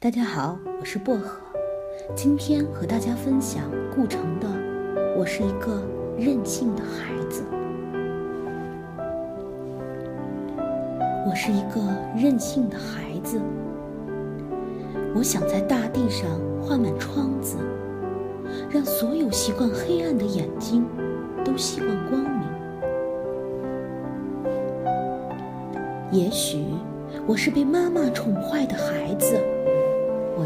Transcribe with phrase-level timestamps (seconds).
[0.00, 1.40] 大家好，我是薄荷，
[2.14, 4.46] 今天和大家分享顾城的
[5.18, 5.82] 《我是一个
[6.16, 7.42] 任性的孩子》。
[11.28, 11.80] 我是一个
[12.16, 13.40] 任性的孩子，
[15.16, 16.30] 我想在大地上
[16.62, 17.56] 画满窗子，
[18.70, 20.86] 让所有习惯黑暗的眼睛
[21.44, 22.48] 都习惯光明。
[26.12, 26.66] 也许
[27.26, 29.36] 我是被妈妈宠坏的孩子。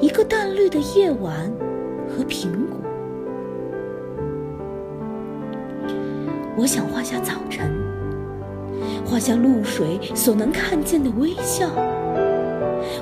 [0.00, 1.50] 一个淡绿的夜晚
[2.08, 2.76] 和苹果，
[6.56, 7.70] 我想画下早晨，
[9.04, 11.68] 画下露水所能看见的微笑，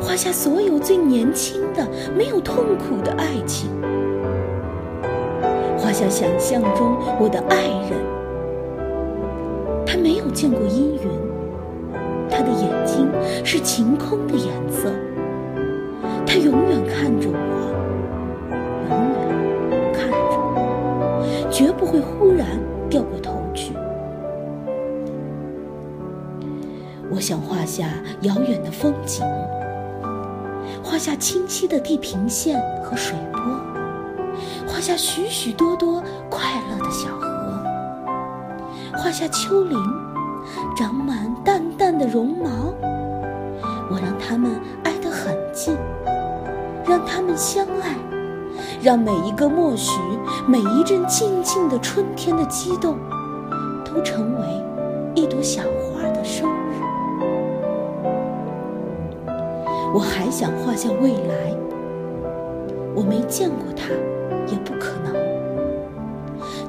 [0.00, 3.70] 画下所有最年轻的、没有痛苦的爱情，
[5.78, 7.98] 画下想象中我的爱人，
[9.86, 11.10] 他没有见过阴云，
[12.30, 13.08] 他的眼睛
[13.44, 14.90] 是晴空的颜色。
[16.32, 17.36] 他永远看着我，
[18.88, 18.96] 永
[19.68, 20.16] 远看着
[20.56, 22.46] 我，绝不会忽然
[22.88, 23.74] 掉过头去。
[27.10, 27.84] 我想画下
[28.22, 29.22] 遥远的风景，
[30.82, 33.42] 画下清晰的地平线和水波，
[34.66, 37.62] 画下许许多多快乐的小河，
[38.96, 39.78] 画下丘陵，
[40.78, 42.72] 长满淡淡的绒毛。
[43.90, 44.52] 我让它们。
[47.36, 47.96] 相爱，
[48.82, 50.00] 让每一个默许，
[50.46, 52.96] 每一阵静静的春天的激动，
[53.84, 54.46] 都成为
[55.14, 56.52] 一朵小花的生日。
[59.94, 61.54] 我还想画下未来，
[62.94, 63.88] 我没见过它，
[64.50, 65.14] 也不可能，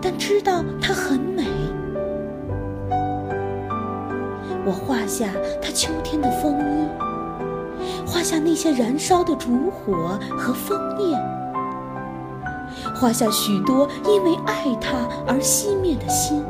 [0.02, 1.44] 但知道它很美。
[4.66, 5.28] 我画下
[5.62, 7.13] 它秋天的风衣。
[8.06, 11.18] 画下那些燃烧的烛火和枫叶，
[12.96, 16.44] 画下许多因为爱他而熄灭的心，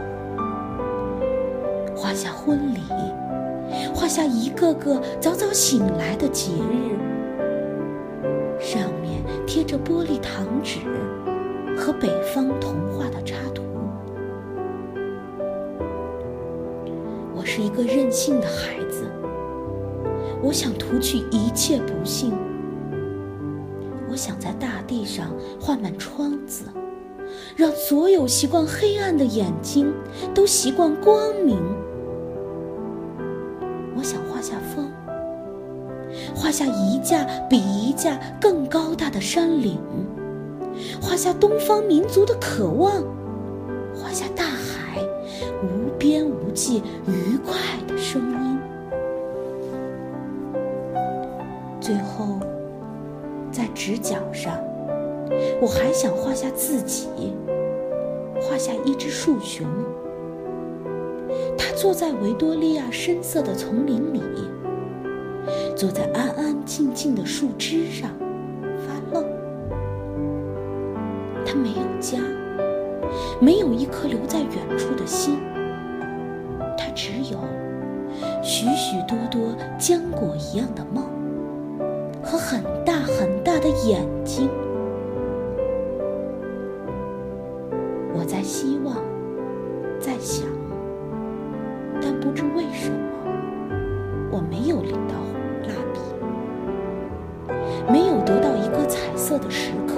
[1.95, 2.81] 画下婚礼，
[3.93, 6.97] 画下一个个早早醒来的节日，
[8.59, 10.79] 上面贴着玻璃糖纸
[11.77, 13.63] 和北方童话的插图。
[17.35, 19.09] 我是一个任性的孩子。
[20.43, 22.33] 我想涂去一切不幸，
[24.11, 26.65] 我想在大地上画满窗子，
[27.55, 29.93] 让所有习惯黑暗的眼睛
[30.35, 31.57] 都习惯光明。
[33.95, 34.91] 我想画下风，
[36.35, 39.79] 画下一架比一架更高大的山岭，
[41.01, 43.01] 画下东方民族的渴望，
[43.95, 44.99] 画下大海
[45.63, 47.55] 无边无际愉快
[51.83, 52.39] 最后，
[53.51, 54.57] 在直角上，
[55.59, 57.09] 我还想画下自己，
[58.39, 59.67] 画下一只树熊。
[61.57, 64.21] 它坐在维多利亚深色的丛林里，
[65.75, 68.09] 坐在安安静静的树枝上
[68.87, 69.25] 发愣。
[71.45, 72.17] 它没有家，
[73.41, 75.37] 没有一颗留在远处的心，
[76.77, 77.37] 它只有
[78.41, 81.03] 许许多多浆果一样的梦。
[82.23, 84.49] 和很大很大的眼睛，
[88.13, 88.95] 我在希望，
[89.99, 90.47] 在想，
[92.01, 92.97] 但不知为什么，
[94.31, 95.15] 我没有领到
[95.67, 95.99] 蜡笔，
[97.91, 99.95] 没有得到一个彩色的时刻。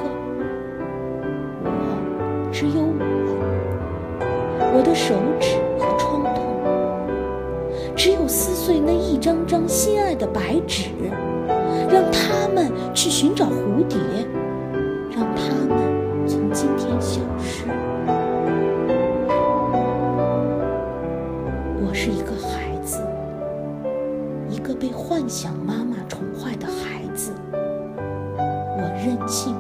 [1.63, 4.25] 我只有我，
[4.75, 6.43] 我的手指和创痛，
[7.95, 10.89] 只有撕碎那一张张心爱的白纸。
[11.89, 13.97] 让他们去寻找蝴蝶，
[15.11, 17.61] 让他们从今天消失。
[21.81, 22.99] 我是一个孩子，
[24.49, 27.31] 一个被幻想妈妈宠坏的孩子。
[27.57, 29.55] 我任性。